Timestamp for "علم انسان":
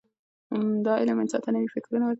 1.01-1.39